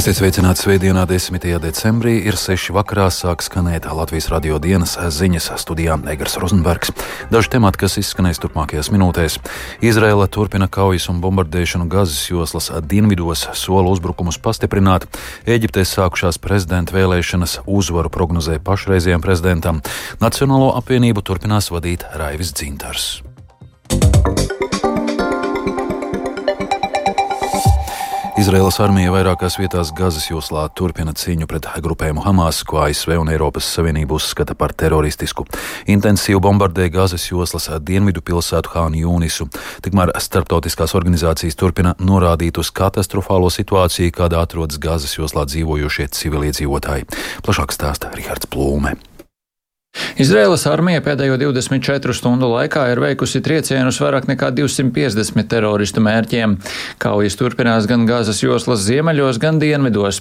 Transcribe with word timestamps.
Esiet 0.00 0.16
sveicināti 0.16 0.62
svētdienā, 0.62 1.02
10. 1.04 1.42
decembrī, 1.60 2.14
ir 2.24 2.38
6. 2.40 2.70
vakarā 2.72 3.10
sāk 3.12 3.42
skanēt 3.44 3.84
Latvijas 3.84 4.30
radio 4.32 4.56
dienas 4.56 4.94
ziņas 4.96 5.50
studijā 5.60 5.98
Negras 6.00 6.38
Rozenbergs. 6.40 6.94
Daži 7.28 7.50
temati, 7.52 7.82
kas 7.82 7.98
izskanēs 8.00 8.40
turpmākajās 8.40 8.88
minūtēs. 8.94 9.36
Izraela 9.84 10.24
turpina 10.24 10.70
kaujas 10.72 11.10
un 11.12 11.20
bombardēšanu 11.20 11.90
Gazas 11.92 12.22
joslas 12.30 12.70
dienvidos, 12.80 13.44
sola 13.60 13.92
uzbrukumus 13.92 14.40
pastiprināt. 14.40 15.04
Eģiptē 15.44 15.84
sākušās 15.84 16.40
prezidenta 16.40 16.96
vēlēšanas 16.96 17.58
uzvaru 17.68 18.08
prognozē 18.08 18.56
pašreizējiem 18.64 19.20
prezidentam. 19.20 19.84
Nacionālo 20.24 20.72
apvienību 20.80 21.28
turpinās 21.28 21.68
vadīt 21.74 22.08
Raivis 22.16 22.56
Dzintars. 22.56 23.18
Izraēlas 28.40 28.78
armija 28.80 29.10
vairākās 29.12 29.58
vietās 29.60 29.90
Gazas 29.92 30.30
joslā 30.30 30.62
turpina 30.72 31.12
cīņu 31.12 31.44
pret 31.50 31.66
grupējumu 31.84 32.22
Hamas, 32.24 32.62
ko 32.64 32.78
ASV 32.86 33.18
un 33.20 33.28
Eiropas 33.34 33.68
Savienība 33.68 34.16
uzskata 34.16 34.54
par 34.56 34.72
teroristisku. 34.72 35.44
Intensīvi 35.92 36.40
bombardē 36.40 36.86
Gazas 36.94 37.26
joslas 37.28 37.68
dienvidu 37.84 38.22
pilsētu 38.24 38.72
Hānu 38.72 39.02
Jūnisu. 39.02 39.50
Tikmēr 39.84 40.14
starptautiskās 40.24 40.96
organizācijas 40.96 41.60
turpina 41.60 41.92
norādīt 42.00 42.62
uz 42.62 42.72
katastrofālo 42.72 43.52
situāciju, 43.52 44.16
kādā 44.22 44.40
atrodas 44.40 44.80
Gazas 44.80 45.18
joslā 45.18 45.44
dzīvojošie 45.44 46.08
civiliedzīvotāji. 46.22 47.10
Plašāk 47.44 47.76
stāsta 47.76 48.14
Rihards 48.16 48.48
Plūme. 48.48 48.96
Izraēlas 50.20 50.66
armija 50.70 51.00
pēdējo 51.02 51.34
24 51.40 52.14
stundu 52.14 52.50
laikā 52.52 52.84
ir 52.92 53.00
veikusi 53.02 53.40
triecienus 53.42 53.98
vairāk 54.02 54.28
nekā 54.30 54.50
250 54.54 55.48
teroristu 55.50 56.02
mērķiem. 56.04 56.58
Kaujas 57.02 57.38
turpinās 57.40 57.88
gan 57.90 58.06
Gāzes 58.06 58.42
joslas 58.44 58.84
ziemeļos, 58.86 59.40
gan 59.42 59.58
dienvidos. 59.62 60.20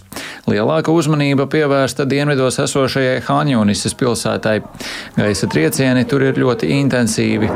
Lielāka 0.49 0.95
uzmanība 0.95 1.45
pievērsta 1.51 2.07
dienvidos 2.09 2.57
esošajai 2.65 3.19
Hāņūnisas 3.27 3.97
pilsētai. 3.99 4.57
Gaisa 5.19 5.51
triecieni 5.51 6.07
tur 6.09 6.25
ir 6.31 6.41
ļoti 6.41 6.73
intensīvi. 6.79 7.53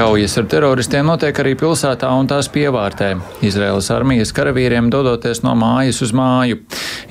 Kaujas 0.00 0.38
ar 0.40 0.46
teroristiem 0.48 1.04
notiek 1.04 1.36
arī 1.42 1.50
pilsētā 1.60 2.08
un 2.16 2.24
tās 2.24 2.46
pievārtē. 2.48 3.10
Izraēlas 3.44 3.90
armijas 3.92 4.30
karavīriem 4.32 4.88
dodoties 4.88 5.42
no 5.44 5.52
mājas 5.60 5.98
uz 6.00 6.14
māju. 6.16 6.56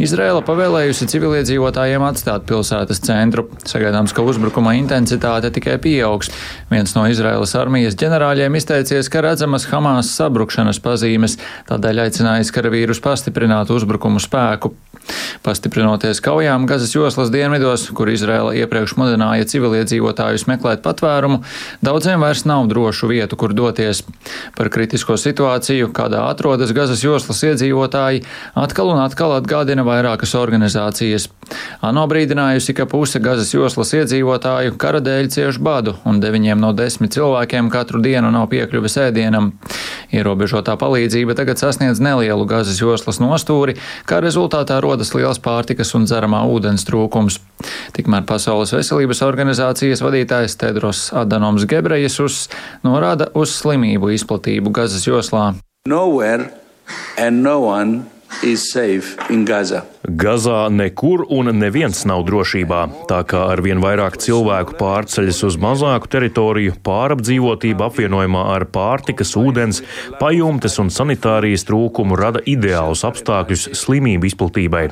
Izraēla 0.01 0.41
pavēlējusi 0.47 1.05
civiliedzīvotājiem 1.11 2.07
atstāt 2.07 2.47
pilsētas 2.49 3.03
centru. 3.05 3.45
Sagaidāms, 3.69 4.15
ka 4.17 4.25
uzbrukuma 4.25 4.73
intensitāte 4.79 5.53
tikai 5.53 5.77
pieaugs. 5.83 6.33
Viens 6.73 6.97
no 6.97 7.05
Izraēlas 7.05 7.53
armijas 7.61 7.99
ģenerāļiem 8.01 8.57
izteicies, 8.57 9.13
ka 9.13 9.21
redzamas 9.21 9.69
Hamas 9.69 10.09
sabrukšanas 10.17 10.81
pazīmes, 10.81 11.37
tādēļ 11.69 12.07
aicinājis 12.07 12.55
karavīrus 12.57 13.05
pastiprināt 13.05 13.69
uzbrukumu 13.69 14.17
spēku. 14.17 14.73
Pastiprinoties 15.45 16.21
kaujām 16.21 16.65
Gazas 16.69 16.93
joslas 16.93 17.31
dienvidos, 17.33 17.87
kur 17.95 18.11
Izraela 18.11 18.53
iepriekš 18.57 18.95
mudināja 18.99 19.47
civiliedzīvotājus 19.49 20.45
meklēt 20.49 20.83
patvērumu, 20.85 21.41
daudziem 21.85 22.21
vairs 22.25 22.45
nav 22.49 22.67
drošu 22.79 23.07
vietu, 23.07 23.35
kur 23.35 23.53
doties. 23.53 24.03
Par 24.55 24.69
kritisko 24.69 25.17
situāciju, 25.19 25.91
kādā 25.93 26.23
atrodas 26.29 26.71
Gazas 26.73 27.03
joslas 27.03 27.41
iedzīvotāji, 27.43 28.23
atkal 28.55 28.93
un 28.93 29.01
atkal 29.03 29.35
atgādina 29.37 29.83
vairākas 29.85 30.35
organizācijas. 30.39 31.29
ANO 31.81 32.05
brīdinājusi, 32.09 32.75
ka 32.77 32.85
puse 32.89 33.19
Gazas 33.19 33.53
joslas 33.53 33.93
iedzīvotāju 33.93 34.77
kara 34.77 35.01
dēļ 35.03 35.29
cieš 35.33 35.59
badu, 35.59 35.95
un 36.05 36.21
deviņiem 36.23 36.59
no 36.61 36.71
desmit 36.73 37.13
cilvēkiem 37.13 37.69
katru 37.69 38.01
dienu 38.01 38.31
nav 38.31 38.49
piekļuves 38.49 38.97
ēdienam. 39.09 39.53
Ierobežotā 40.09 40.73
palīdzība 40.79 41.35
tagad 41.37 41.61
sasniedz 41.61 42.01
nelielu 42.01 42.45
Gazas 42.49 42.79
joslas 42.81 43.19
nostūri, 43.21 43.75
kā 44.09 44.21
rezultātā 44.23 44.79
rodas 44.81 45.13
liels 45.13 45.41
pārtikas 45.43 45.93
un 45.97 46.07
dzeramā 46.09 46.41
ūdens 46.49 46.87
trūkums. 46.87 47.37
Tikmēr 47.93 48.25
Pasaules 48.29 48.73
veselības 48.73 49.21
organizācijas 49.27 50.01
vadītājs 50.05 50.57
Tedros 50.61 51.09
Adanoms 51.13 51.67
Gebrejesus 51.69 52.47
norāda 52.85 53.29
uz 53.37 53.53
slimību 53.59 54.13
izplatību 54.17 54.73
Gazas 54.73 55.05
joslā. 55.05 55.51
Nowhere 55.87 56.49
and 57.17 57.43
no 57.43 57.59
one 57.61 58.09
is 58.43 58.71
safe 58.71 59.17
in 59.29 59.45
Gaza. 59.45 59.85
Gazā 59.99 60.69
nekur 60.71 61.25
un 61.27 61.51
neviens 61.59 62.05
nav 62.07 62.21
drošībā, 62.23 62.85
tā 63.09 63.17
kā 63.27 63.41
arvien 63.51 63.81
vairāk 63.83 64.15
cilvēku 64.23 64.77
pārceļas 64.79 65.41
uz 65.43 65.57
mazāku 65.59 66.07
teritoriju, 66.07 66.77
pārapdzīvotība 66.87 67.89
apvienojumā 67.89 68.45
ar 68.53 68.63
pārtikas, 68.71 69.33
ūdens, 69.35 69.81
pajumtes 70.21 70.79
un 70.79 70.87
sanitārijas 70.87 71.67
trūkumu 71.67 72.15
rada 72.15 72.39
ideālus 72.47 73.03
apstākļus 73.03 73.65
slimību 73.75 74.29
izplatībai. 74.29 74.85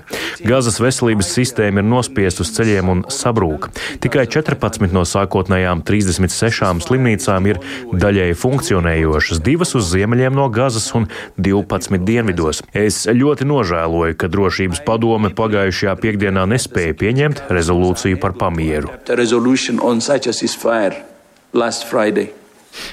Gazas 0.43 0.81
veselības 0.83 1.31
sistēma 1.37 1.79
ir 1.79 1.87
nospiest 1.87 2.43
uz 2.43 2.51
ceļiem 2.57 2.91
un 2.91 3.05
sabrūk. 3.07 3.69
Tikai 4.03 4.27
14 4.27 4.91
no 4.91 5.05
sākotnējām 5.07 5.85
36 5.87 6.83
slimnīcām 6.83 7.47
ir 7.53 7.61
daļēji 7.95 8.35
funkcionējošas, 8.43 9.39
divas 9.47 9.71
uz 9.79 9.87
ziemeļiem 9.95 10.35
no 10.35 10.51
Gazas 10.51 10.91
un 10.99 11.07
12 11.39 12.03
dienvidos. 12.03 12.59
Es 12.75 13.05
ļoti 13.07 13.47
nožēloju, 13.47 14.19
ka 14.19 14.27
drošības 14.35 14.83
padomu 14.83 14.96
padome 14.97 15.29
pagājušajā 15.37 15.93
piekdienā 16.01 16.47
nespēja 16.49 16.95
pieņemt 16.97 17.43
rezolūciju 17.53 18.17
par 18.23 18.33
pamieru. 18.33 18.89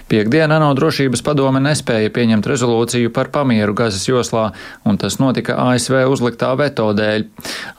Piektdien 0.08 0.52
ANO 0.52 0.70
drošības 0.76 1.22
padome 1.24 1.62
nespēja 1.64 2.12
pieņemt 2.14 2.46
rezolūciju 2.50 3.12
par 3.14 3.30
pamieru 3.34 3.74
Gazas 3.76 4.04
joslā, 4.08 4.50
un 4.84 4.98
tas 5.00 5.18
notika 5.20 5.56
ASV 5.68 6.04
uzliktā 6.12 6.52
veto 6.58 6.90
dēļ. 6.96 7.26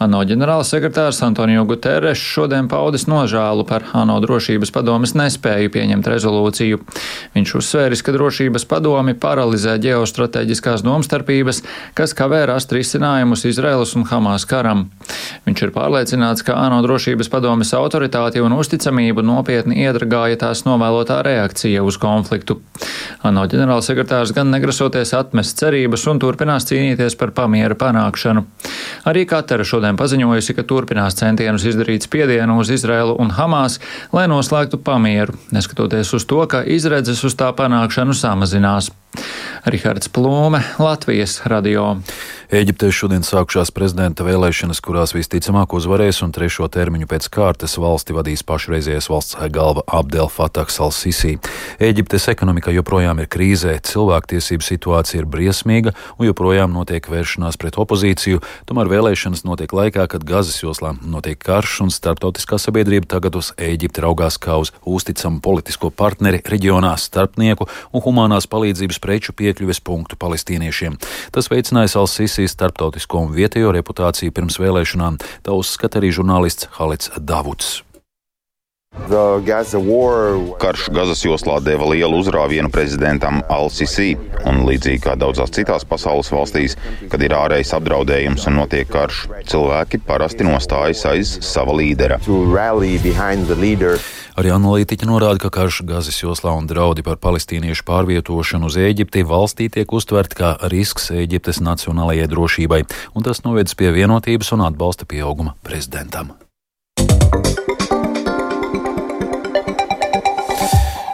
ANO 0.04 0.24
ģenerālsekretārs 0.30 1.22
Antonio 1.26 1.66
Guterres 1.70 2.22
šodien 2.22 2.70
paudis 2.72 3.08
nožēlu 3.10 3.66
par 3.70 3.88
ANO 3.94 4.18
drošības 4.24 4.74
padomes 4.76 5.16
nespēju 5.18 5.74
pieņemt 5.76 6.10
rezolūciju. 6.14 6.82
Viņš 7.36 7.56
uzsvēris, 7.62 8.04
ka 8.06 8.16
drošības 8.16 8.68
padomi 8.70 9.16
paralizē 9.18 9.78
ģeostrateģiskās 9.84 10.84
domstarpības, 10.86 11.62
kas 11.98 12.16
kavē 12.18 12.46
rast 12.52 12.74
risinājumus 12.76 13.46
Izraēlas 13.50 13.96
un 14.00 14.08
Hamas 14.10 14.48
karam. 14.50 14.88
Viņš 15.46 15.66
ir 15.68 15.74
pārliecināts, 15.76 16.44
ka 16.46 16.58
ANO 16.58 16.82
drošības 16.86 17.30
padomes 17.32 17.74
autoritāti 17.78 18.42
un 18.44 18.56
uzticamību 18.58 19.24
nopietni 19.26 19.84
iedragāja 19.86 20.40
tās 20.46 20.66
novēlotā 20.68 21.22
reakcija 21.26 21.84
uz 21.86 21.95
uz 21.96 22.02
konfliktu. 22.02 22.60
ANO 23.26 23.46
ģenerālsekretārs 23.50 24.34
gan 24.36 24.52
negrasoties 24.52 25.14
atmest 25.16 25.58
cerības 25.62 26.04
un 26.12 26.20
turpinās 26.20 26.68
cīnīties 26.70 27.16
par 27.20 27.32
pamiera 27.36 27.78
panākšanu. 27.80 28.44
Arī 29.10 29.24
Katara 29.30 29.66
šodien 29.66 29.98
paziņojusi, 30.00 30.58
ka 30.58 30.68
turpinās 30.68 31.18
centienus 31.22 31.66
izdarīt 31.66 32.06
spiedienu 32.06 32.60
uz 32.60 32.74
Izraelu 32.76 33.16
un 33.22 33.32
Hamas, 33.38 33.80
lai 34.14 34.28
noslēgtu 34.32 34.82
pamieru, 34.84 35.38
neskatoties 35.56 36.14
uz 36.14 36.28
to, 36.28 36.44
ka 36.52 36.64
izredzes 36.68 37.24
uz 37.24 37.38
tā 37.40 37.52
panākšanu 37.56 38.14
samazinās. 38.18 38.92
Rihards 39.66 40.12
Plūme, 40.14 40.62
Latvijas 40.78 41.40
radio. 41.50 41.96
Eģiptē 42.54 42.92
šodien 42.94 43.24
sākušās 43.26 43.72
prezidenta 43.74 44.22
vēlēšanas, 44.22 44.78
kurās 44.86 45.16
visticamāk 45.16 45.74
uzvarēs 45.74 46.20
un 46.22 46.30
trešo 46.36 46.68
termiņu 46.70 47.08
pēc 47.10 47.26
kārtas 47.34 47.74
valsti 47.82 48.14
vadīs 48.14 48.44
pašreizējais 48.46 49.08
valsts 49.10 49.40
galva 49.50 49.82
Abdel 49.90 50.30
Fatahs 50.30 50.78
al-Sisi. 50.86 51.40
Eģiptes 51.82 52.28
ekonomika 52.30 52.70
joprojām 52.76 53.24
ir 53.24 53.30
krīzē, 53.34 53.74
cilvēktiesību 53.90 54.68
situācija 54.68 55.24
ir 55.24 55.30
briesmīga 55.34 55.96
un 56.20 56.30
joprojām 56.30 56.76
notiek 56.78 57.10
vēršanās 57.10 57.58
pret 57.58 57.80
opozīciju, 57.82 58.44
tomēr 58.70 58.92
vēlēšanas 58.94 59.42
notiek 59.50 59.74
laikā, 59.74 60.06
kad 60.14 60.28
Gazas 60.30 60.62
joslā 60.62 60.94
notiek 61.02 61.42
karš 61.42 61.80
un 61.88 61.94
starptautiskā 61.94 62.62
sabiedrība 62.62 63.10
tagad 63.18 63.42
uz 63.42 63.56
Eģipti 63.58 64.06
raugās 64.06 64.38
kā 64.38 64.60
uz 64.62 64.70
uzticamu 64.86 65.42
politisko 65.42 65.90
partneri 65.90 66.44
reģionā, 66.46 66.94
starpnieku 67.02 67.66
un 67.90 68.06
humanās 68.06 68.46
palīdzības 68.54 69.02
preču 69.06 69.34
piekļuves 69.38 69.82
punktu 69.86 70.20
palestīniešiem. 70.22 71.00
Tas 71.32 71.50
veicinājis 71.54 71.98
al-Sisi 72.02 72.36
Tunisijas 72.36 72.58
starptautisko 72.58 73.22
un 73.24 73.30
vietējo 73.32 73.70
reputāciju 73.72 74.34
pirms 74.36 74.60
vēlēšanām, 74.60 75.22
tā 75.48 75.56
uzskata 75.56 76.02
arī 76.02 76.12
žurnālists 76.12 76.68
Halits 76.76 77.14
Davuds. 77.16 77.78
Karš 80.60 80.88
Gazas 80.96 81.22
joslā 81.26 81.60
deva 81.62 81.90
lielu 81.92 82.18
uzrāvienu 82.24 82.72
prezidentam 82.74 83.42
Al-Sisi, 83.52 84.16
un 84.48 84.64
līdzīgi 84.66 85.04
kā 85.04 85.14
daudzās 85.20 85.52
citās 85.54 85.84
pasaules 85.86 86.32
valstīs, 86.32 86.78
kad 87.12 87.22
ir 87.22 87.36
ārējais 87.36 87.74
apdraudējums 87.76 88.48
un 88.50 88.58
notiek 88.62 88.88
karš, 88.90 89.26
cilvēki 89.52 90.00
parasti 90.08 90.48
nostājas 90.48 91.04
aiz 91.12 91.34
sava 91.44 91.76
līdera. 91.76 92.18
Arī 94.36 94.52
analītiķi 94.52 95.08
norāda, 95.08 95.40
ka 95.44 95.52
karš 95.60 95.84
Gazas 95.88 96.18
joslā 96.24 96.56
un 96.56 96.66
draudi 96.68 97.06
par 97.06 97.20
palestīniešu 97.24 97.86
pārvietošanu 97.88 98.72
uz 98.72 98.80
Eģipti 98.80 99.24
valstī 99.28 99.70
tiek 99.72 99.92
uztverti 99.92 100.40
kā 100.42 100.56
risks 100.72 101.12
Eģiptes 101.16 101.62
nacionālajai 101.64 102.28
drošībai, 102.32 102.82
un 103.16 103.28
tas 103.28 103.44
novedis 103.48 103.78
pie 103.80 103.94
vienotības 103.96 104.56
un 104.58 104.66
atbalsta 104.68 105.08
pieauguma 105.08 105.56
prezidentam. 105.64 106.34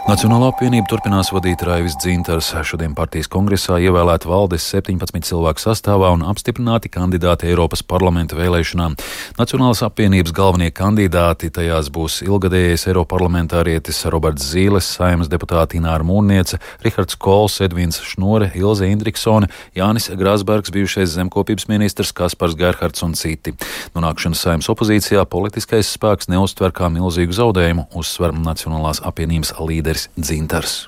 Nacionālā 0.10 0.48
apvienība 0.50 0.90
turpinās 0.90 1.30
vadīt 1.30 1.62
Raivis 1.62 1.94
Dzintars. 2.02 2.48
Šodien 2.66 2.96
partijas 2.98 3.28
kongresā 3.30 3.76
ievēlēta 3.86 4.26
valdes 4.26 4.64
17 4.74 5.28
cilvēku 5.28 5.62
sastāvā 5.62 6.10
un 6.16 6.24
apstiprināti 6.26 6.90
kandidāti 6.90 7.52
Eiropas 7.52 7.84
parlamenta 7.86 8.34
vēlēšanām. 8.40 8.96
Nacionālās 9.38 9.84
apvienības 9.86 10.34
galvenie 10.34 10.72
kandidāti 10.74 11.52
tajās 11.54 11.92
būs 11.94 12.24
ilgadējais 12.26 12.88
Eiroparlamentārietis 12.90 14.02
Roberts 14.10 14.48
Zīles, 14.50 14.88
saimas 14.90 15.30
deputāti 15.30 15.78
Ināra 15.78 16.02
Mūrniece, 16.08 16.58
Rihards 16.82 17.20
Kols, 17.22 17.60
Edvins 17.62 18.02
Šnore, 18.02 18.50
Ilze 18.58 18.90
Indriksone, 18.90 19.52
Jānis 19.78 20.10
Grāsbergs, 20.18 20.74
bijušais 20.74 21.14
zemkopības 21.14 21.70
ministrs 21.70 22.10
Kaspars 22.18 22.58
Gerhards 22.58 23.06
un 23.06 23.14
citi. 23.14 23.54
Nonākšanas 23.94 24.44
saimas 24.48 24.74
opozīcijā 24.74 25.28
politiskais 25.30 25.94
spēks 25.94 26.34
neuztver 26.34 26.74
kā 26.74 26.90
milzīgu 26.90 27.38
zaudējumu, 27.38 27.88
uzsver 28.02 28.34
Nacionālās 28.34 29.06
apvienības 29.06 29.54
līderis 29.92 30.10
Dzintars 30.16 30.88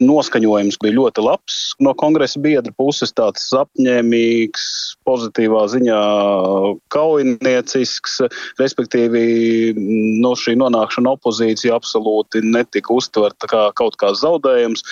noskaņojums 0.00 0.78
bija 0.82 0.96
ļoti 0.96 1.24
labs 1.24 1.58
no 1.82 1.92
kongresa 1.98 2.40
biedra 2.42 2.72
puses, 2.78 3.12
tāds 3.14 3.44
apņēmīgs, 3.56 4.64
pozitīvā 5.06 5.64
ziņā 5.72 6.00
kaujiniecisks, 6.94 8.20
respektīvi 8.60 9.74
no 10.22 10.34
šī 10.38 10.54
nonākšana 10.60 11.14
opozīcija 11.16 11.76
absolūti 11.78 12.42
netika 12.46 12.94
uztverta 12.94 13.50
kā 13.50 13.62
kaut 13.78 13.98
kāds 14.00 14.22
zaudējums. 14.22 14.84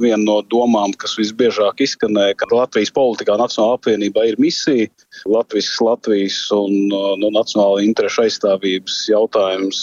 Viena 0.00 0.22
no 0.22 0.38
domām, 0.52 0.94
kas 0.98 1.16
visbiežāk 1.18 1.82
izskanēja, 1.84 2.38
ka 2.40 2.50
Latvijas 2.54 2.92
politikā 2.94 3.36
Nacionāla 3.40 3.78
apvienībā 3.80 4.26
ir 4.30 4.40
misija, 4.42 4.88
Latvijas, 5.30 5.72
Latvijas 5.82 6.38
un 6.54 6.88
no 6.90 7.32
nacionāla 7.34 7.82
interešu 7.86 8.26
aizstāvības 8.26 9.02
jautājums, 9.10 9.80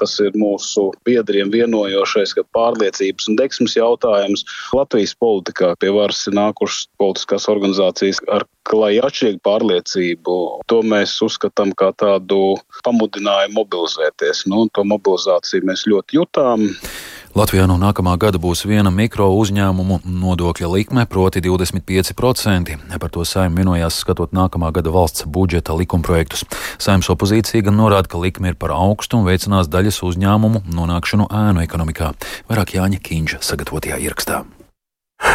tas 0.00 0.18
ir 0.24 0.34
mūsu 0.38 0.90
biedriem 1.06 1.52
vienojošais, 1.52 2.34
ka 2.36 2.46
pārliecības 2.56 3.30
un 3.30 3.38
deksmes 3.38 3.76
jautājums 3.78 4.11
Latvijas 4.76 5.14
politikā 5.20 5.72
pie 5.80 5.92
varas 5.94 6.24
ir 6.28 6.36
nākušas 6.38 6.88
politiskās 7.00 7.48
organizācijas 7.52 8.22
ar 8.32 8.46
klāju 8.68 9.04
atšķirīgu 9.08 9.42
pārliecību. 9.46 10.36
To 10.70 10.82
mēs 10.86 11.16
uzskatām 11.24 11.74
kā 11.78 11.90
tādu 11.98 12.56
pamudinājumu 12.86 13.58
mobilizēties. 13.60 14.46
Nu, 14.50 14.66
to 14.74 14.86
mobilizāciju 14.88 15.68
mēs 15.68 15.86
ļoti 15.90 16.20
jutām. 16.20 16.70
Latvijā 17.32 17.64
no 17.64 17.78
nākamā 17.80 18.12
gada 18.20 18.36
būs 18.36 18.66
viena 18.68 18.90
mikro 18.92 19.30
uzņēmumu 19.40 20.02
nodokļa 20.04 20.68
likme, 20.68 21.06
proti 21.08 21.40
25%. 21.40 22.76
Par 23.00 23.12
to 23.14 23.24
saimnieks 23.24 23.56
vienojās 23.62 24.00
skatot 24.04 24.36
nākamā 24.36 24.68
gada 24.76 24.92
valsts 24.92 25.24
budžeta 25.24 25.72
likumprojektus. 25.72 26.44
Saimnes 26.76 27.08
opozīcija 27.08 27.64
gan 27.64 27.80
norāda, 27.80 28.12
ka 28.12 28.20
likme 28.20 28.52
ir 28.52 28.60
par 28.60 28.76
augstu 28.76 29.16
un 29.16 29.28
veicinās 29.30 29.72
daļas 29.72 30.02
uzņēmumu 30.12 30.66
nonākšanu 30.76 31.30
ēnu 31.32 31.64
ekonomikā. 31.64 32.12
Vairāk 32.52 32.76
Jāņa 32.76 33.00
Kīņša 33.00 33.40
sagatavotajā 33.48 34.02
ierakstā. 34.04 34.44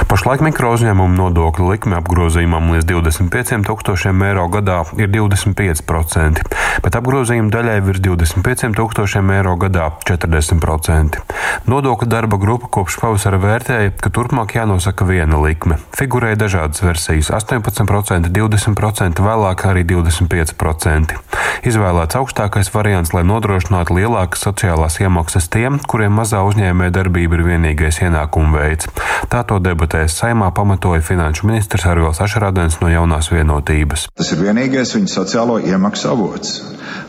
Pašlaik 0.05 0.43
mikro 0.45 0.69
uzņēmumu 0.75 1.17
nodokļu 1.17 1.71
likme 1.71 1.97
apgrozījumam 1.97 2.69
līdz 2.75 2.85
25 2.91 3.63
tūkstošiem 3.65 4.21
eiro 4.27 4.43
gadā 4.53 4.83
ir 5.01 5.09
25%, 5.09 6.43
bet 6.85 6.97
apgrozījuma 6.99 7.49
daļai 7.49 7.79
virs 7.87 8.03
25 8.05 8.77
tūkstošiem 8.77 9.31
eiro 9.33 9.55
gadā 9.57 9.87
40%. 10.05 11.17
Nodokļu 11.65 12.09
darba 12.11 12.37
grupa 12.37 12.69
kopš 12.77 12.99
pavasara 13.01 13.39
vērtēja, 13.41 13.95
ka 13.97 14.13
turpmāk 14.13 14.53
jānosaka 14.59 15.07
viena 15.09 15.41
likme. 15.41 15.79
Figurēja 15.97 16.37
dažādas 16.45 16.85
versijas- 16.85 17.31
18%, 17.39 18.29
20%, 18.29 19.17
vēlāk 19.25 19.65
arī 19.65 19.83
25%. 19.83 21.17
Izvēlēts 21.65 22.15
augstākais 22.19 22.69
variants, 22.73 23.13
lai 23.13 23.23
nodrošinātu 23.25 23.97
lielākas 23.97 24.45
sociālās 24.45 24.99
iemaksas 25.01 25.49
tiem, 25.49 25.79
kuriem 25.79 26.13
mazā 26.13 26.43
uzņēmē 26.45 26.91
darbība 26.93 27.39
ir 27.39 27.43
vienīgais 27.49 28.01
ienākuma 28.05 28.61
veids. 28.61 28.87
Tā 29.27 29.43
to 29.47 29.59
debatēs 29.87 30.17
saimā 30.19 30.51
pamatoja 30.51 31.01
finanšu 31.01 31.47
ministrs 31.47 31.85
Arvils 31.87 32.19
Ašarādens 32.19 32.79
no 32.81 32.89
jaunās 32.91 33.31
vienotības. 33.31 34.09
Tas 34.17 34.31
ir 34.33 34.41
vienīgais 34.43 34.95
viņa 34.95 35.07
sociālo 35.07 35.59
iemaksu 35.59 36.09
avots. 36.11 36.57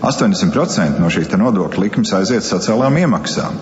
80% 0.02 1.00
no 1.00 1.10
šīs 1.10 1.32
nodokļu 1.34 1.82
likmes 1.82 2.12
aiziet 2.14 2.46
sociālām 2.46 2.94
iemaksām. 3.00 3.58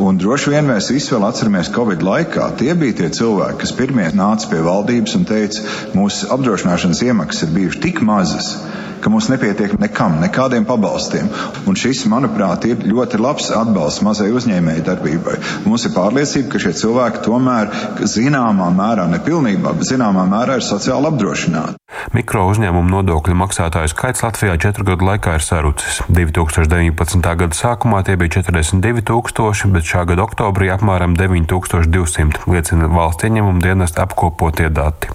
Un 0.00 0.18
droši 0.20 0.52
vien 0.52 0.68
mēs 0.68 0.90
visi 0.92 1.14
vēl 1.14 1.24
atceramies 1.28 1.72
Covid 1.72 2.02
laikā. 2.04 2.50
Tie 2.60 2.74
bija 2.74 2.98
tie 3.00 3.08
cilvēki, 3.08 3.60
kas 3.62 3.72
pirmie 3.76 4.10
nāca 4.12 4.50
pie 4.50 4.60
valdības 4.64 5.16
un 5.16 5.24
teica, 5.28 5.64
mūsu 5.96 6.28
apdrošināšanas 6.34 7.02
iemaksas 7.04 7.46
ir 7.46 7.54
bijušas 7.56 7.82
tik 7.84 8.02
mazas, 8.04 8.54
ka 9.00 9.12
mums 9.12 9.28
nepietiek 9.32 9.76
nekam, 9.80 10.18
nekādiem 10.22 10.66
pabalstiem. 10.68 11.30
Un 11.68 11.78
šis, 11.78 12.04
manuprāt, 12.10 12.66
ir 12.68 12.84
ļoti 12.86 13.20
labs 13.20 13.50
atbalsts 13.56 14.04
mazai 14.06 14.30
uzņēmēji 14.36 14.86
darbībai. 14.86 15.36
Mums 15.66 15.86
ir 15.88 15.94
pārliecība, 15.96 16.52
ka 16.52 16.62
šie 16.62 16.74
cilvēki 16.82 17.24
tomēr 17.26 17.72
zināmā 18.04 18.70
mērā, 18.76 19.08
nepilnībā, 19.16 19.74
bet 19.78 19.92
zināmā 19.92 20.26
mērā 20.30 20.60
ir 20.60 20.66
sociāli 20.66 21.10
apdrošināti. 21.10 21.80
Mikro 22.14 22.46
uzņēmumu 22.50 22.90
nodokļu 22.90 23.36
maksātāju 23.38 23.90
skaits 23.92 24.24
Latvijā 24.24 24.56
četru 24.60 24.86
gadu 24.88 25.06
laikā 25.08 25.36
ir 25.38 25.44
sarucis. 25.44 26.00
2019. 26.08 27.20
gada 27.42 27.56
sākumā 27.56 28.02
tie 28.06 28.16
bija 28.20 28.40
42 28.40 29.04
tūkstoši, 29.10 29.70
bet 29.74 29.86
šā 29.86 30.04
gada 30.10 30.24
oktobrī 30.24 30.70
apmēram 30.74 31.14
9200, 31.18 32.44
liecina 32.50 32.90
valsts 32.90 33.28
ieņēmuma 33.28 33.62
dienesta 33.64 34.06
apkopotie 34.06 34.70
dati. 34.74 35.12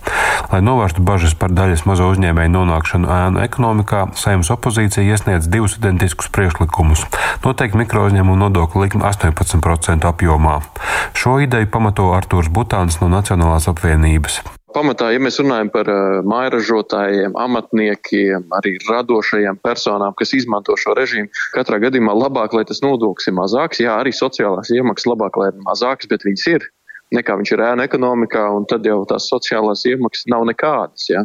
Lai 0.52 0.62
novērstu 0.64 1.04
bažas 1.06 1.36
par 1.40 1.54
daļas 1.56 1.86
mazo 1.90 2.10
uzņēmēju 2.14 2.54
nonākšanu 2.54 3.12
ēnu 3.18 3.44
ekonomikā, 3.46 4.06
saimnes 4.20 4.52
opozīcija 4.54 5.06
iesniedz 5.06 5.50
divus 5.52 5.78
identiskus 5.80 6.30
priekšlikumus- 6.32 7.06
noteikti 7.46 7.82
mikro 7.82 8.06
uzņēmumu 8.10 8.38
nodokļu 8.46 8.86
likmi 8.86 9.04
18% 9.04 10.06
apjomā. 10.06 10.62
Šo 11.14 11.40
ideju 11.42 11.72
pamato 11.72 12.12
Artūrs 12.14 12.52
Butāns 12.52 13.02
no 13.02 13.10
Nacionālās 13.10 13.68
apvienības 13.72 14.42
pamatā, 14.76 15.10
ja 15.16 15.22
mēs 15.24 15.40
runājam 15.42 15.72
par 15.74 15.90
uh, 15.92 16.22
mājražotājiem, 16.28 17.36
amatniekiem, 17.40 18.48
arī 18.60 18.76
radošajiem 18.90 19.60
personām, 19.64 20.16
kas 20.20 20.36
izmanto 20.38 20.76
šo 20.80 20.96
režīmu, 20.98 21.32
katrā 21.56 21.80
gadījumā 21.88 22.16
labāk, 22.16 22.56
lai 22.58 22.66
tas 22.68 22.84
nodoklis 22.86 23.32
ir 23.32 23.38
mazāks. 23.40 23.82
Jā, 23.84 23.98
arī 24.02 24.14
sociālās 24.16 24.74
iemaksas 24.76 25.10
labāk, 25.12 25.40
lai 25.40 25.54
ir 25.54 25.62
mazākas, 25.66 26.12
bet 26.12 26.28
viņas 26.28 26.50
ir 26.54 26.68
nekā 27.14 27.36
viņš 27.38 27.52
ir 27.54 27.62
ēna 27.62 27.86
ekonomikā, 27.88 28.44
un 28.58 28.66
tad 28.70 28.86
jau 28.88 29.04
tās 29.10 29.28
sociālās 29.30 29.86
iemaksas 29.88 30.28
nav 30.32 30.46
nekādas. 30.50 31.06
Ja. 31.12 31.24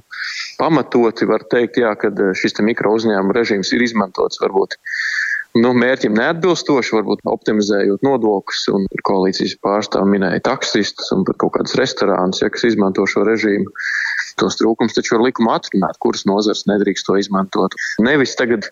Pamatoti 0.60 1.28
var 1.30 1.46
teikt, 1.50 1.80
jā, 1.80 1.94
ka 1.98 2.12
šis 2.36 2.58
mikro 2.66 2.92
uzņēmuma 2.98 3.36
režīms 3.36 3.72
ir 3.76 3.86
izmantots 3.86 4.42
varbūt 4.42 4.76
nu, 5.58 5.72
mērķim 5.74 6.14
neatbilstoši, 6.18 6.94
varbūt 6.98 7.24
optimizējot 7.30 8.04
nodokļus, 8.06 8.68
koalīcijas 9.06 9.56
pārstāvji 9.64 10.14
minēja 10.14 10.44
taksistus 10.46 11.10
un 11.16 11.24
kaut 11.30 11.56
kādus 11.56 11.76
restorānus, 11.80 12.42
ja, 12.44 12.50
kas 12.52 12.68
izmanto 12.70 13.06
šo 13.10 13.24
režīmu. 13.28 13.72
Tos 14.40 14.56
trūkums 14.60 14.94
taču 14.96 15.16
var 15.16 15.26
likuma 15.26 15.58
atrunāt, 15.58 15.98
kuras 16.00 16.24
nozars 16.28 16.64
nedrīkst 16.70 17.08
to 17.08 17.18
izmantot. 17.20 17.74
Nevis 18.00 18.36
tagad 18.38 18.70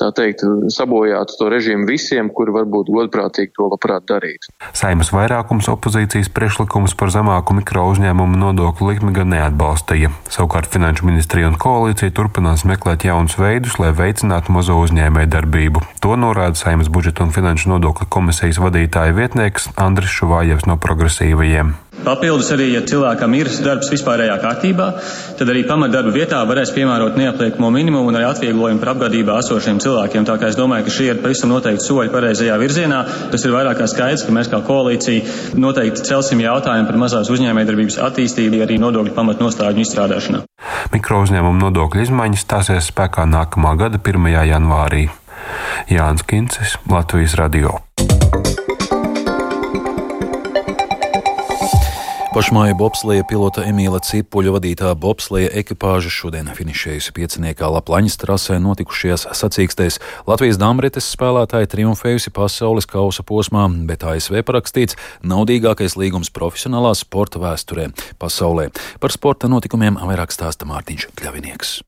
tā 0.00 0.10
teikt, 0.16 0.44
sabojātu 0.72 1.36
to 1.38 1.48
režīmu 1.52 1.88
visiem, 1.88 2.30
kuri 2.34 2.54
varbūt 2.54 2.90
godprātīgi 2.92 3.52
to 3.56 3.68
labprāt 3.70 4.06
darītu. 4.08 4.52
Saimas 4.76 5.12
vairākums 5.14 5.68
opozīcijas 5.72 6.30
priekšlikums 6.34 6.96
par 6.98 7.12
zemāku 7.14 7.56
mikro 7.58 7.86
uzņēmumu 7.92 8.40
nodokļu 8.40 8.90
likmi 8.92 9.14
gan 9.16 9.32
neatbalstīja. 9.34 10.12
Savukārt 10.32 10.70
Finanšu 10.72 11.08
ministrija 11.08 11.50
un 11.50 11.58
koalīcija 11.60 12.14
turpinās 12.16 12.64
meklēt 12.68 13.04
jaunus 13.08 13.36
veidus, 13.40 13.76
lai 13.82 13.92
veicinātu 13.96 14.54
mazo 14.56 14.78
uzņēmēju 14.84 15.32
darbību. 15.36 15.84
To 16.04 16.16
norāda 16.16 16.58
Saimas 16.58 16.90
budžeta 16.92 17.26
un 17.26 17.34
finanšu 17.36 17.74
nodokļu 17.74 18.08
komisijas 18.10 18.60
vadītāja 18.62 19.16
vietnieks 19.16 19.70
Andris 19.80 20.12
Šuvājevs 20.16 20.68
no 20.70 20.80
progresīvajiem. 20.80 21.76
Papildus 22.04 22.48
arī, 22.54 22.70
ja 22.74 22.80
cilvēkam 22.86 23.34
ir 23.36 23.50
darbs 23.64 23.90
vispārējā 23.92 24.36
kārtībā, 24.40 24.86
tad 25.38 25.50
arī 25.52 25.64
pamatdarba 25.68 26.12
vietā 26.14 26.40
varēs 26.48 26.72
piemērot 26.76 27.18
neapliekamo 27.20 27.70
minimumu 27.74 28.08
un 28.08 28.18
arī 28.18 28.28
atvieglojumu 28.30 28.80
par 28.80 28.92
apgādībā 28.94 29.36
esošiem 29.42 29.80
cilvēkiem. 29.84 30.26
Tā 30.28 30.38
kā 30.40 30.48
es 30.50 30.58
domāju, 30.58 30.86
ka 30.86 30.94
šie 30.96 31.10
ir 31.12 31.20
pavisam 31.24 31.52
noteikti 31.52 31.84
soļi 31.86 32.12
pareizajā 32.14 32.56
virzienā. 32.60 33.02
Tas 33.32 33.44
ir 33.44 33.54
vairāk 33.54 33.82
kā 33.82 33.88
skaidrs, 33.90 34.24
ka 34.24 34.36
mēs 34.36 34.48
kā 34.52 34.62
koalīcija 34.66 35.58
noteikti 35.60 36.06
celsim 36.08 36.40
jautājumu 36.44 36.88
par 36.88 37.00
mazās 37.04 37.32
uzņēmējdarbības 37.34 38.00
attīstību 38.08 38.64
arī 38.64 38.80
nodokļu 38.80 39.14
pamatnostādņu 39.18 39.84
izstrādāšanā. 39.84 40.44
Mikro 40.94 41.20
uzņēmumu 41.26 41.66
nodokļu 41.66 42.08
izmaiņas 42.08 42.46
stāsies 42.46 42.90
spēkā 42.94 43.28
nākamā 43.28 43.76
gada 43.80 44.00
1. 44.00 44.32
janvārī. 44.54 45.06
Jānis 45.90 46.26
Kincis, 46.26 46.78
Latvijas 46.88 47.36
Radio. 47.40 47.89
Pašmāja 52.30 52.76
bobsleja 52.78 53.24
pilota 53.26 53.64
Emīla 53.66 53.98
Cipuļa 54.06 54.52
vadītā 54.54 54.92
bobsleja 55.02 55.48
ekipāža 55.58 56.12
šodien 56.14 56.46
finišējusi 56.54 57.10
pieciniekā 57.16 57.66
Laplaņas 57.74 58.20
trasē 58.22 58.60
notikušajās 58.62 59.26
sacīkstēs. 59.34 59.98
Latvijas 60.30 60.60
dāmretes 60.62 61.10
spēlētāji 61.10 61.72
triumfējusi 61.74 62.30
pasaules 62.30 62.86
kausa 62.86 63.26
posmā, 63.26 63.66
bet 63.90 64.06
ASV 64.06 64.44
parakstīts 64.46 64.94
naudīgākais 65.26 65.98
līgums 65.98 66.30
profesionālā 66.30 66.94
sporta 66.94 67.42
vēsturē 67.42 67.90
pasaulē. 68.22 68.70
Par 69.02 69.10
sporta 69.10 69.50
notikumiem 69.50 69.98
vairāk 69.98 70.30
stāsta 70.30 70.70
Mārtiņš 70.70 71.10
Kļavinieks. 71.18 71.80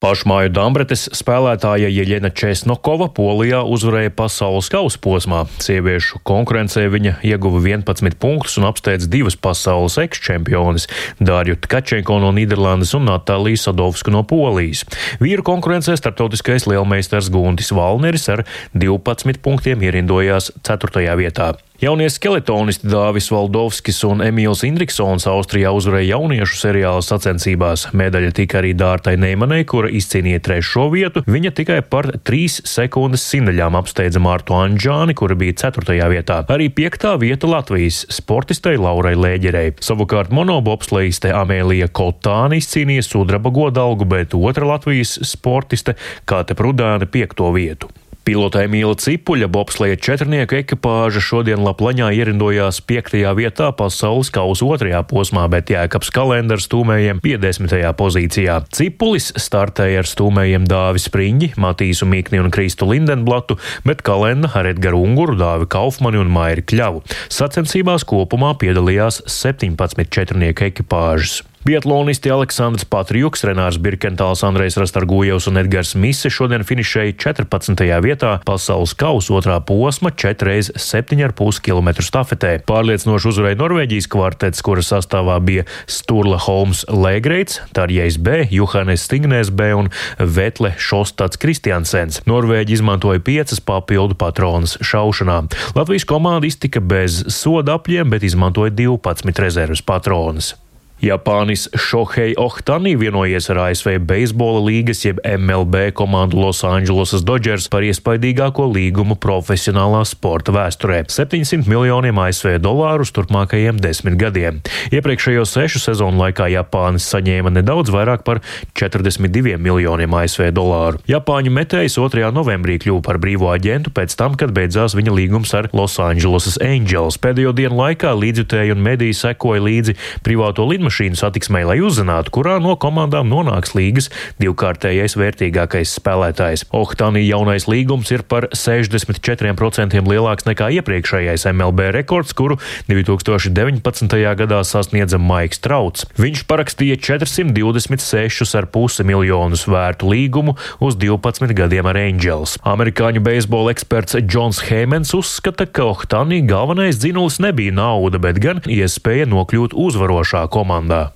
Pašmāju 0.00 0.48
Dambretes 0.56 1.02
spēlētāja 1.12 1.90
Jeļena 1.92 2.30
Česnokova 2.32 3.10
Polijā 3.12 3.58
uzvarēja 3.68 4.14
pasaules 4.16 4.70
kausa 4.72 4.96
posmā. 5.04 5.42
Sieviešu 5.60 6.22
konkurencē 6.24 6.86
viņa 6.88 7.18
ieguva 7.28 7.60
11 7.60 8.16
punktus 8.22 8.56
un 8.56 8.70
apsteidz 8.70 9.10
divas 9.12 9.36
pasaules 9.36 9.98
ekšķempionis- 10.00 10.88
Dārju 11.28 11.60
Tkačenko 11.60 12.16
no 12.24 12.32
Nīderlandes 12.32 12.94
un 12.96 13.12
Natāliju 13.12 13.60
Sadovsku 13.60 14.08
no 14.08 14.24
Polijas. 14.24 14.86
Vīru 15.20 15.44
konkurencē 15.44 16.00
starptautiskais 16.00 16.64
lielmeistars 16.64 17.28
Guntis 17.28 17.68
Valneris 17.68 18.30
ar 18.32 18.46
12 18.72 19.44
punktiem 19.44 19.84
ierindojās 19.84 20.48
4. 20.64 21.12
vietā. 21.12 21.52
Jaunie 21.80 22.10
skeletonisti 22.12 22.90
Dāvis 22.92 23.30
Valdovskis 23.32 24.02
un 24.04 24.20
Emīls 24.20 24.60
Indriksons 24.68 25.24
Austrijā 25.30 25.70
uzvarēja 25.72 26.18
jauniešu 26.18 26.58
seriāla 26.60 27.00
sacensībās. 27.00 27.86
Medaļa 27.96 28.34
tika 28.36 28.58
arī 28.60 28.74
Dārtai 28.76 29.14
Neimanai, 29.16 29.62
kura 29.64 29.88
izcīnīja 29.88 30.42
trešo 30.44 30.90
vietu. 30.92 31.22
Viņa 31.24 31.54
tikai 31.56 31.78
par 31.80 32.10
trīs 32.20 32.58
sekundes 32.68 33.24
sindaļām 33.30 33.78
apsteidza 33.80 34.20
Mārtu 34.20 34.58
Anģāni, 34.58 35.16
kura 35.16 35.38
bija 35.40 35.56
ceturtajā 35.62 36.10
vietā. 36.12 36.42
Arī 36.52 36.68
piektā 36.68 37.14
vieta 37.22 37.48
Latvijas 37.48 38.02
sportistei 38.12 38.76
Laurai 38.76 39.14
Lēģerei. 39.16 39.72
Savukārt 39.80 40.36
monobobslēgiste 40.36 41.32
Amēlija 41.32 41.88
Kotāni 41.88 42.60
izcīnīja 42.60 43.08
sudraba 43.08 43.56
godalgu, 43.56 44.04
bet 44.04 44.36
otra 44.36 44.68
Latvijas 44.74 45.16
sportiste 45.32 45.96
Kāte 46.28 46.60
Prudāne 46.60 47.08
piekto 47.08 47.48
vietu. 47.56 47.88
Pilota 48.20 48.60
Emīla 48.66 48.94
Cipuļa 49.00 49.48
bobsleja 49.48 49.96
četrnieku 49.96 50.58
ekipāža 50.58 51.22
šodien 51.24 51.62
Laplaņā 51.64 52.10
ierindojās 52.12 52.82
piektajā 52.84 53.32
vietā 53.38 53.70
pasaules 53.76 54.28
kausa 54.34 54.68
otrajā 54.68 55.00
posmā, 55.08 55.46
bet 55.52 55.72
Jēkabs 55.72 56.12
kalendars 56.12 56.68
stūmējiem 56.68 57.22
50. 57.24 57.74
pozīcijā. 57.96 58.60
Cipulis 58.76 59.30
startēja 59.40 60.04
ar 60.04 60.10
stūmējiem 60.10 60.68
Dāvi 60.68 61.00
Spriņģi, 61.00 61.52
Matīsu 61.60 62.08
Mīkni 62.10 62.42
un 62.44 62.52
Kristu 62.52 62.90
Lindenblatu, 62.92 63.56
bet 63.88 64.04
kalenda 64.06 64.52
ar 64.52 64.68
Edgaru 64.68 65.00
Unguru, 65.06 65.38
Dāvi 65.40 65.70
Kaufmani 65.72 66.20
un 66.20 66.32
Mairi 66.32 66.66
Kļavu. 66.68 67.02
Sacensībās 67.32 68.04
kopumā 68.04 68.52
piedalījās 68.60 69.24
17 69.40 70.12
četrnieku 70.12 70.68
ekipāžas. 70.68 71.40
Biatlonisti 71.60 72.30
Aleksandrs 72.32 72.86
Patrijuks, 72.88 73.42
Renārs 73.44 73.76
Birkentāls, 73.76 74.40
Andrejs 74.48 74.78
Rastargujevs 74.80 75.44
un 75.50 75.60
Edgars 75.60 75.90
Mise 75.92 76.30
šodien 76.32 76.62
finišēja 76.64 77.12
14. 77.20 77.82
vietā 78.00 78.30
pasaules 78.48 78.94
kausa 78.96 79.34
otrā 79.36 79.58
posma 79.68 80.08
4,7,5 80.08 81.60
km 81.60 81.90
stafetē. 82.00 82.54
Pārliecinoši 82.64 83.28
uzvarēja 83.28 83.58
Norvēģijas 83.60 84.08
kvartets, 84.08 84.64
kura 84.64 84.80
sastāvā 84.80 85.36
bija 85.44 85.66
Sturla 85.84 86.38
Holmes 86.46 86.86
Lēgreits, 86.88 87.60
Tarjais 87.76 88.16
B, 88.16 88.46
Juhanes 88.48 89.04
Stignes 89.04 89.52
B 89.52 89.68
un 89.76 89.92
Vetle 90.16 90.72
Šostats 90.80 91.36
Kristiansens. 91.44 92.22
Norvēģi 92.24 92.78
izmantoja 92.78 93.20
piecas 93.20 93.60
papildu 93.60 94.16
patronas 94.16 94.78
šaušanā. 94.80 95.42
Latvijas 95.76 96.08
komanda 96.08 96.48
iztika 96.48 96.80
bez 96.80 97.20
soda 97.36 97.76
apļiem, 97.76 98.16
bet 98.16 98.24
izmantoja 98.24 98.72
12 98.72 99.44
rezerves 99.44 99.84
patronas. 99.84 100.54
Japānis 101.00 101.62
Shohei 101.72 102.34
Ohtani 102.36 102.92
vienojies 103.00 103.46
ar 103.48 103.62
ASV 103.64 103.94
beisbola 104.04 104.60
līgas 104.66 104.98
jeb 105.06 105.20
MLB 105.24 105.94
komandu 105.96 106.36
Los 106.42 106.60
Angeles 106.68 107.14
Dodgers 107.24 107.70
par 107.72 107.86
iespaidīgāko 107.88 108.66
līgumu 108.68 109.16
profesionālā 109.16 110.02
sporta 110.04 110.52
vēsturē- 110.52 111.06
700 111.16 111.64
miljoniem 111.64 112.20
ASV 112.20 112.58
dolāru 112.60 113.08
turpmākajiem 113.08 113.80
desmit 113.80 114.18
gadiem. 114.20 114.60
Iepriekšējo 114.92 115.46
sešu 115.48 115.80
sezonu 115.80 116.20
laikā 116.20 116.50
Japānis 116.52 117.08
saņēma 117.08 117.48
nedaudz 117.48 117.88
vairāk 117.88 118.22
par 118.22 118.42
42 118.74 119.56
miljoniem 119.56 120.12
ASV 120.12 120.52
dolāru. 120.52 121.00
Japāņu 121.08 121.48
metējs 121.48 121.96
2. 121.96 122.30
novembrī 122.30 122.76
kļuva 122.76 123.02
par 123.02 123.16
brīvo 123.16 123.48
aģentu 123.48 123.88
pēc 123.88 124.14
tam, 124.16 124.34
kad 124.34 124.52
beidzās 124.52 124.92
viņa 124.94 125.16
līgums 125.16 125.54
ar 125.54 125.70
Los 125.72 125.98
Angeles 125.98 126.58
Angels. 126.60 127.16
Pēdējo 127.16 127.54
dienu 127.54 127.76
laikā 127.76 128.12
līdzjutēji 128.12 128.72
un 128.72 128.82
mediji 128.82 129.16
sekoja 129.16 129.64
līdzi 129.64 129.96
privāto 130.22 130.68
lidmašīnu 130.68 130.89
lidmašīnu 130.90 131.14
satiksmē, 131.16 131.64
lai 131.64 131.80
uzzinātu, 131.80 132.30
kurā 132.34 132.58
no 132.60 132.76
komandām 132.76 133.28
nonāks 133.30 133.74
līgas 133.74 134.10
divkārtējais 134.40 135.16
vērtīgākais 135.16 135.98
spēlētājs. 135.98 136.64
Ohtānī 136.74 137.22
jaunais 137.28 137.66
līgums 137.70 138.10
ir 138.10 138.22
par 138.26 138.48
64% 138.50 140.02
lielāks 140.02 140.44
nekā 140.46 140.70
iepriekšējais 140.80 141.46
MLB 141.52 141.90
rekords, 141.94 142.32
kuru 142.34 142.56
2019. 142.88 144.34
gadā 144.36 144.64
sasniedza 144.64 145.18
Maiks 145.18 145.58
Trauts. 145.62 146.06
Viņš 146.18 146.44
parakstīja 146.50 146.96
426,5 146.98 149.04
miljonus 149.06 149.66
vērtu 149.70 150.08
līgumu 150.10 150.56
uz 150.80 150.96
12 150.98 151.54
gadiem 151.54 151.86
ar 151.86 151.96
Angels. 152.00 152.58
Amerikāņu 152.66 153.20
beisbola 153.22 153.70
eksperts 153.74 154.16
Džons 154.26 154.60
Heimens 154.70 155.14
uzskata, 155.14 155.66
ka 155.66 155.82
Ohtānī 155.92 156.40
galvenais 156.46 156.98
dzinulis 156.98 157.38
nebija 157.42 157.72
nauda, 157.76 158.18
bet 158.22 158.38
gan 158.42 158.60
iespēja 158.66 159.26
nokļūt 159.30 159.74
uzvarošā 159.78 160.46
komandā 160.50 160.79
komandā. 160.80 161.12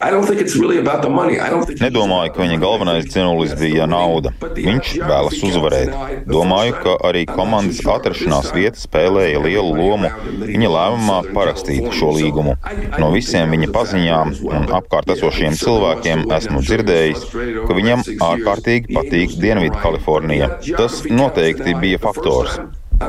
Nedomāju, 1.80 2.32
ka 2.34 2.42
viņa 2.42 2.58
galvenais 2.60 3.08
dzinulis 3.08 3.54
bija 3.58 3.86
nauda. 3.86 4.32
Viņš 4.40 4.92
vēlas 5.00 5.40
uzvarēt. 5.44 5.94
Domāju, 6.28 6.76
ka 6.82 6.96
arī 7.08 7.24
komandas 7.26 7.80
atrašanās 7.84 8.52
vieta 8.54 8.78
spēlēja 8.80 9.42
lielu 9.44 9.74
lomu 9.74 10.10
viņa 10.44 10.72
lēmumā 10.76 11.18
parakstīt 11.34 11.90
šo 11.94 12.12
līgumu. 12.18 12.56
No 12.98 13.10
visiem 13.14 13.50
viņa 13.54 13.70
paziņām 13.74 14.36
un 14.50 14.70
apkārt 14.78 15.10
esošiem 15.16 15.56
cilvēkiem 15.58 16.26
esmu 16.38 16.62
dzirdējis, 16.64 17.28
ka 17.66 17.76
viņam 17.76 18.06
ārkārtīgi 18.30 18.94
patīk 18.94 19.36
Dienvidu 19.40 19.80
Kalifornija. 19.82 20.56
Tas 20.76 21.02
noteikti 21.10 21.76
bija 21.80 22.00
faktors. 22.02 22.60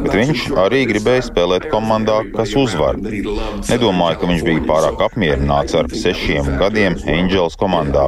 Bet 0.03 0.15
viņš 0.17 0.45
arī 0.59 0.81
gribēja 0.89 1.25
spēlēt 1.29 1.67
komandā, 1.71 2.17
kas 2.35 2.55
uzvar. 2.59 2.99
Nedomāju, 2.99 4.19
ka 4.21 4.29
viņš 4.31 4.45
bija 4.47 4.63
pārāk 4.69 5.03
apmierināts 5.07 5.77
ar 5.79 5.89
sešiem 5.91 6.55
gadiem 6.61 6.97
Angels 7.17 7.57
komandā. 7.59 8.07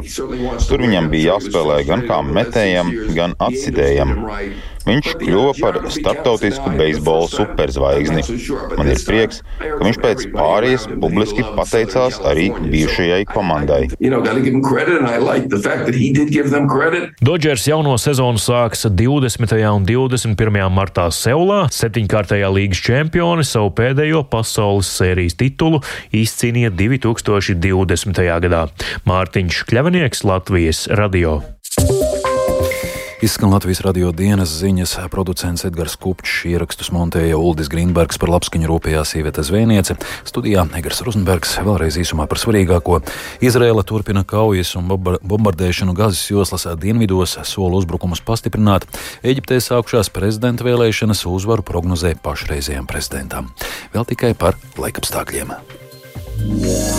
Tur 0.68 0.86
viņam 0.86 1.12
bija 1.14 1.36
jāspēlē 1.36 1.84
gan 1.88 2.08
kā 2.10 2.22
metējam, 2.26 2.92
gan 3.18 3.38
atsidējam. 3.50 4.18
Viņš 4.88 5.08
kļuva 5.20 5.54
par 5.60 5.80
starptautisku 5.92 6.72
beisbola 6.78 7.28
superzvaigzni. 7.32 8.24
Man 8.78 8.92
ir 8.92 9.02
prieks, 9.04 9.42
ka 9.60 9.80
viņš 9.84 10.00
pēc 10.04 10.24
pārējas 10.32 10.86
publiski 11.02 11.44
pateicās 11.58 12.20
arī 12.28 12.48
bijušajai 12.56 13.26
komandai. 13.34 13.82
Dodgers 17.28 17.68
jauno 17.68 17.98
sezonu 18.00 18.42
sāks 18.42 18.86
20. 18.88 19.58
un 19.74 19.88
21. 19.88 20.62
martā 20.74 21.10
Seulā. 21.12 21.66
Septiņkārtajā 21.74 22.52
līgas 22.54 22.84
čempioni 22.88 23.46
savu 23.48 23.74
pēdējo 23.78 24.24
pasaules 24.32 24.90
sērijas 25.00 25.38
titulu 25.40 25.84
izcīnīja 26.16 26.72
2020. 26.78 28.24
gadā. 28.48 28.64
Mārtiņš 29.10 29.62
Kļavinieks, 29.68 30.26
Latvijas 30.28 30.88
radio. 30.96 31.42
Izskan 33.22 33.50
Latvijas 33.50 33.80
radio 33.82 34.12
dienas 34.14 34.52
ziņas, 34.60 34.92
producents 35.10 35.66
Edgars 35.66 35.96
Kupčs, 35.98 36.44
ierakstus 36.46 36.92
montēja 36.94 37.40
Uldis 37.42 37.66
Grīnbergs 37.74 38.20
par 38.22 38.30
labskaņu 38.30 38.70
rūpējās 38.70 39.16
sieviete 39.16 39.42
zvejniece. 39.42 39.96
Studijā 40.28 40.68
Egars 40.78 41.02
Rozenbergs 41.02 41.56
vēlreiz 41.66 41.98
īsumā 41.98 42.28
par 42.30 42.38
svarīgāko. 42.38 43.00
Izrēla 43.42 43.82
turpina 43.90 44.22
kaujas 44.22 44.76
un 44.78 44.92
bombardēšanu 44.94 45.98
Gazas 45.98 46.22
joslas 46.30 46.68
dienvidos, 46.78 47.40
sola 47.50 47.82
uzbrukumus 47.82 48.22
pastiprināt. 48.22 48.86
Eģiptē 49.26 49.58
sākušās 49.66 50.14
prezidenta 50.14 50.68
vēlēšanas 50.70 51.26
uzvaru 51.26 51.66
prognozē 51.66 52.14
pašreizējiem 52.22 52.86
prezidentam. 52.86 53.50
Vēl 53.98 54.06
tikai 54.14 54.36
par 54.38 54.62
laikapstākļiem. 54.78 55.58
Yeah. 56.38 56.97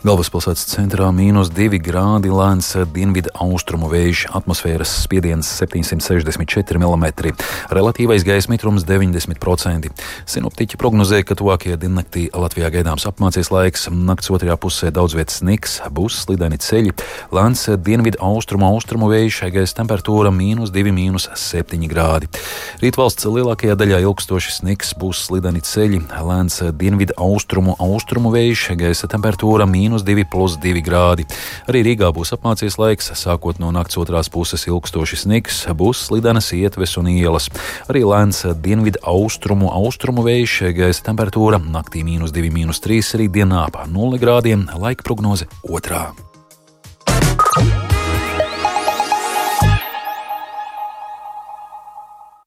Galvaspilsētas 0.00 0.64
centrā- 0.64 1.10
mīnus 1.12 1.50
2 1.52 1.76
grādi, 1.76 2.30
lēns 2.32 2.72
dienvidu 2.88 3.28
austrumu 3.36 3.90
vējš, 3.92 4.30
atmosfēras 4.32 4.88
spiediens 5.02 5.44
764 5.44 6.78
mm, 6.80 7.34
relatīvais 7.68 8.24
gaisa 8.24 8.48
mitrums 8.48 8.86
90%. 8.88 9.90
Sinoptiķi 10.24 10.78
prognozē, 10.80 11.20
ka 11.22 11.36
tuvākajā 11.36 11.76
diennaktī 11.76 12.30
Latvijā 12.32 12.70
gaidāms 12.72 13.04
apmācies 13.04 13.52
laiks, 13.52 13.90
nakts 13.92 14.32
otrajā 14.32 14.56
pusē 14.56 14.88
daudz 14.90 15.12
vietas 15.12 15.42
sniks, 15.42 15.82
būs 15.92 16.24
slideni 16.24 16.56
ceļi, 16.56 16.96
lēns 17.30 17.68
dienvidu 17.76 18.16
austrumu 18.24 18.72
austrumu 18.72 19.12
vējš, 19.12 19.52
gaisa 19.52 19.84
temperatūra- 19.84 20.32
mīnus 20.40 20.72
2,7 20.72 21.86
grādi. 21.92 22.32
Rīt 22.80 22.96
valsts 22.96 23.28
lielākajā 23.28 23.76
daļā 23.76 24.00
ilgstoši 24.00 24.50
sniks, 24.62 24.94
būs 24.94 25.28
slideni 25.28 25.60
ceļi, 25.60 26.08
lēns 26.24 26.72
dienvidu 26.72 27.12
austrumu 27.18 27.76
austrumu 27.76 28.32
vējš, 28.32 28.78
gaisa 28.80 29.06
temperatūra- 29.06 29.68
mīnus 29.76 29.89
mīnus 29.90 30.04
2,2 30.06 30.82
grādi. 30.86 31.26
Arī 31.66 31.82
Rīgā 31.82 32.12
būs 32.14 32.30
apmācies 32.36 32.78
laiks, 32.78 33.10
sākot 33.18 33.58
no 33.58 33.72
nakts 33.74 33.98
otrās 33.98 34.30
puses 34.30 34.66
ilgstoši 34.70 35.18
sniks, 35.24 35.66
būs 35.74 36.06
slidenas 36.06 36.52
ietves 36.54 36.96
un 37.00 37.10
ielas. 37.10 37.50
Arī 37.90 38.04
lēns 38.06 38.44
dienvidu 38.62 39.02
austrumu, 39.02 39.70
austrumu 39.74 40.22
vējš, 40.26 40.58
gaisa 40.78 41.06
temperatūra 41.10 41.58
naktī 41.58 42.04
mīnus 42.06 42.34
2,3, 42.36 43.02
arī 43.18 43.30
dienā 43.40 43.66
pa 43.74 43.86
0 43.90 44.22
grādiem, 44.22 44.68
laika 44.78 45.02
prognoze 45.06 45.50
otrā. 45.66 46.10